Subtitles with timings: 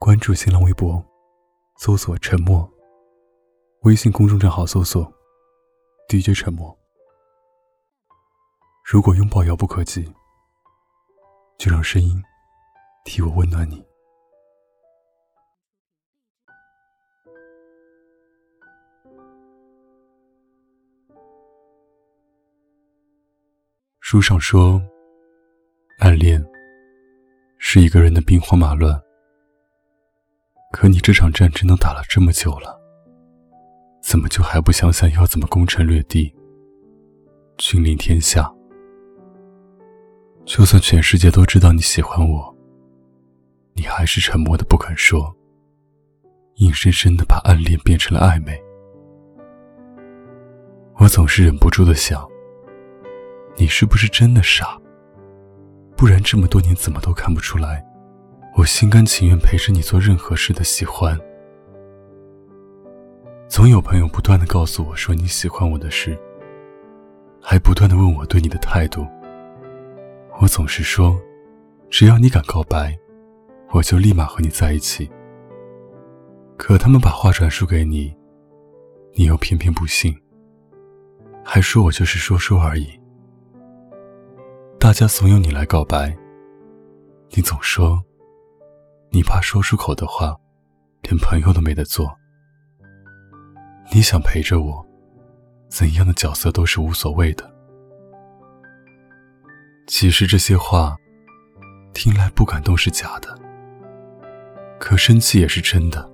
[0.00, 1.04] 关注新浪微博，
[1.76, 2.66] 搜索“沉默”。
[3.82, 5.12] 微信公众账号搜索
[6.08, 6.76] “DJ 沉默”。
[8.86, 10.10] 如果拥抱遥不可及，
[11.58, 12.22] 就让声音
[13.04, 13.84] 替我温暖你。
[23.98, 24.80] 书上说，
[25.98, 26.40] 暗恋
[27.58, 29.07] 是一个人的兵荒马乱。
[30.70, 32.78] 可你这场战争都打了这么久了，
[34.02, 36.34] 怎么就还不想想要怎么攻城略地、
[37.56, 38.52] 君临天下？
[40.44, 42.54] 就算全世界都知道你喜欢我，
[43.74, 45.34] 你还是沉默的不肯说，
[46.56, 48.60] 硬生生的把暗恋变成了暧昧。
[50.96, 52.26] 我总是忍不住的想。
[53.56, 54.78] 你是不是真的傻？
[55.96, 57.84] 不然这么多年怎么都看不出来，
[58.56, 61.18] 我心甘情愿陪着你做任何事的喜欢。
[63.48, 66.18] 总有朋友不断的告诉我说你喜欢我的事，
[67.40, 69.06] 还不断的问我对你的态度。
[70.40, 71.18] 我总是说，
[71.88, 72.96] 只要你敢告白，
[73.70, 75.08] 我就立马和你在一起。
[76.56, 78.14] 可他们把话转述给你，
[79.14, 80.14] 你又偏偏不信，
[81.44, 82.88] 还说我就是说说而已。
[84.78, 86.16] 大家怂恿你来告白，
[87.30, 88.02] 你总说，
[89.10, 90.36] 你怕说出口的话，
[91.02, 92.14] 连朋友都没得做。
[93.92, 94.86] 你想陪着我，
[95.68, 97.50] 怎样的角色都是无所谓的。
[99.86, 100.94] 其实这些话，
[101.94, 103.34] 听来不感动是假的，
[104.78, 106.06] 可生气也是真的。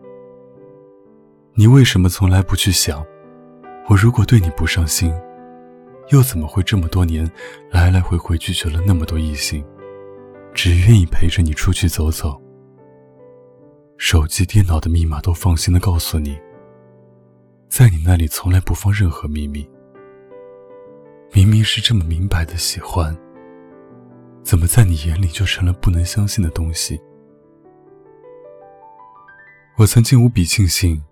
[1.55, 3.05] 你为什么从来不去想，
[3.89, 5.13] 我如果对你不上心？
[6.11, 7.29] 又怎么会这么多年
[7.71, 9.65] 来来回回拒绝了那么多异性，
[10.53, 12.41] 只愿意陪着你出去走走？
[13.97, 16.39] 手机、电脑的密码都放心的告诉你，
[17.69, 19.69] 在你那里从来不放任何秘密。
[21.33, 23.17] 明明是这么明白的喜欢，
[24.43, 27.01] 怎么在你眼里就成了不能相信的东西？
[29.77, 31.03] 我曾经无比庆幸，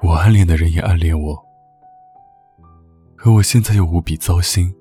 [0.00, 1.38] 我暗恋的人也暗恋我。
[3.16, 4.74] 可我现在又无比糟心。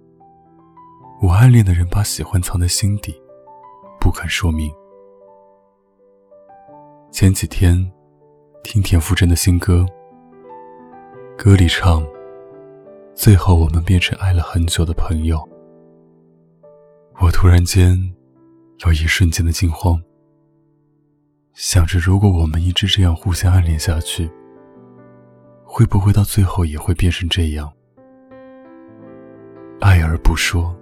[1.21, 3.15] 我暗恋的人把喜欢藏在心底，
[3.99, 4.69] 不肯说明。
[7.13, 7.77] 前几天
[8.63, 9.85] 听田馥甄的新歌，
[11.37, 12.03] 歌里唱
[13.13, 15.47] ：“最后我们变成爱了很久的朋友。”
[17.21, 17.95] 我突然间
[18.83, 20.01] 有一瞬间的惊慌，
[21.53, 24.27] 想着如果我们一直这样互相暗恋下去，
[25.63, 27.71] 会不会到最后也会变成这样？
[29.81, 30.75] 爱而不说，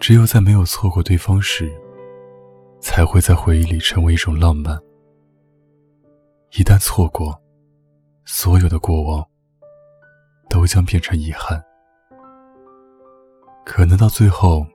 [0.00, 1.70] 只有在没有错过对方时，
[2.80, 4.76] 才会在回忆里成为一种浪漫。
[6.52, 7.38] 一旦错过，
[8.24, 9.24] 所有的过往
[10.48, 11.62] 都将变成遗憾。
[13.66, 14.66] 可能到最后，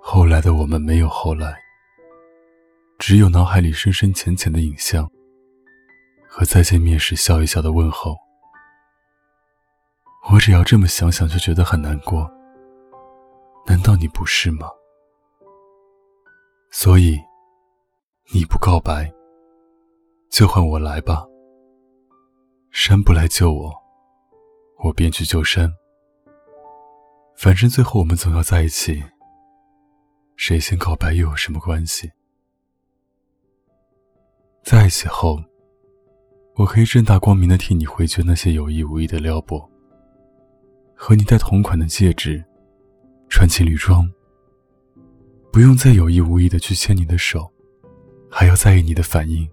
[0.00, 1.54] 后来的我们没有后来，
[2.98, 5.06] 只有脑海里深深浅浅的影像
[6.26, 8.16] 和再见面时笑一笑的问候。
[10.30, 12.30] 我只要这么想想就觉得很难过，
[13.66, 14.68] 难道你不是吗？
[16.70, 17.18] 所以，
[18.32, 19.10] 你不告白，
[20.30, 21.26] 就换我来吧。
[22.70, 23.74] 山不来救我，
[24.84, 25.72] 我便去救山。
[27.36, 29.02] 反正最后我们总要在一起，
[30.36, 32.10] 谁先告白又有什么关系？
[34.62, 35.42] 在一起后，
[36.56, 39.68] 我可以正大光明的替你回绝那些有意无意的撩拨。
[40.94, 42.44] 和你戴同款的戒指，
[43.28, 44.08] 穿情侣装，
[45.52, 47.50] 不用再有意无意的去牵你的手，
[48.30, 49.48] 还要在意你的反应。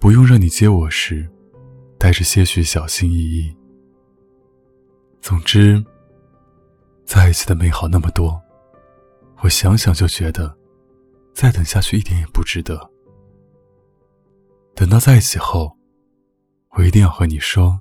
[0.00, 1.28] 不用让你接我时，
[1.98, 3.54] 带着些许小心翼翼。
[5.20, 5.84] 总之，
[7.04, 8.40] 在一起的美好那么多，
[9.42, 10.56] 我想想就觉得，
[11.34, 12.90] 再等下去一点也不值得。
[14.74, 15.76] 等到在一起后，
[16.76, 17.80] 我一定要和你说。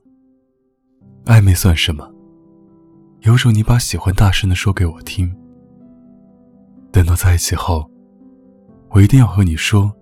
[1.25, 2.11] 暧昧算什么？
[3.21, 5.35] 有种你把喜欢大声的说给我听。
[6.91, 7.87] 等到在一起后，
[8.89, 9.93] 我一定要和你说，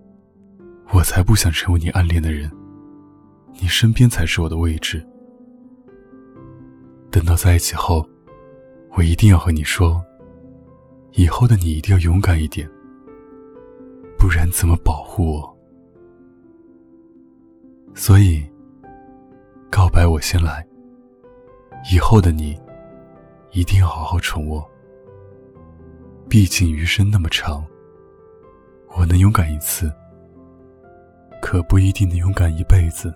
[0.92, 2.50] 我才不想成为你暗恋的人，
[3.60, 5.04] 你身边才是我的位置。
[7.10, 8.08] 等到在一起后，
[8.92, 10.02] 我一定要和你说，
[11.12, 12.68] 以后的你一定要勇敢一点，
[14.18, 15.56] 不然怎么保护我？
[17.94, 18.44] 所以，
[19.70, 20.66] 告白我先来。
[21.92, 22.58] 以后的你，
[23.52, 24.64] 一定要好好宠我。
[26.28, 27.64] 毕竟余生那么长，
[28.96, 29.92] 我能勇敢一次，
[31.46, 33.14] 可不一定能勇敢一辈子。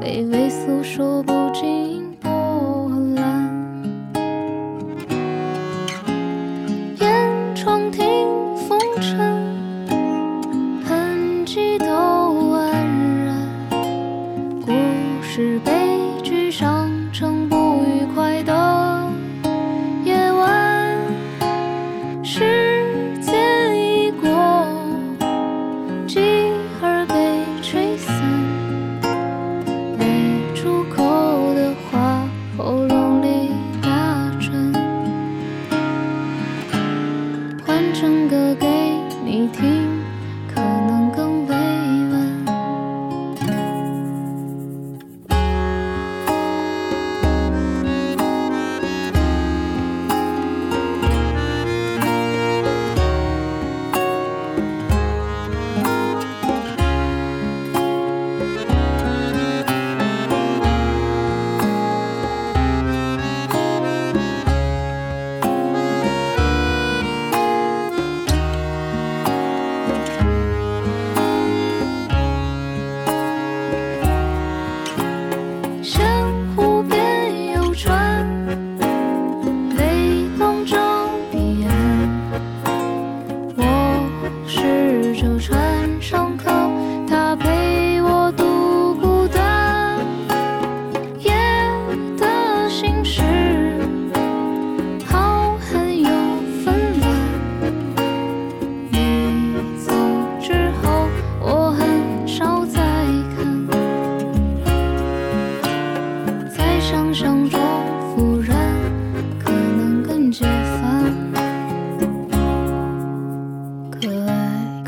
[0.00, 2.30] 微微诉说不尽波
[3.14, 3.50] 澜，
[7.00, 8.26] 烟窗听
[8.56, 9.49] 风尘。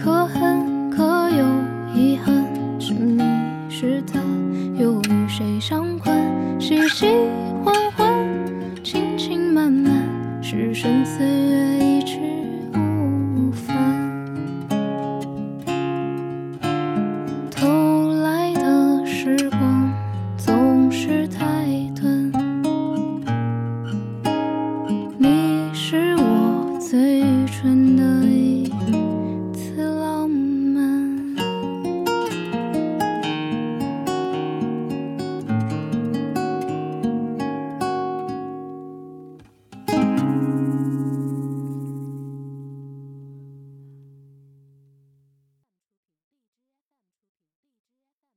[0.03, 0.42] 可恨。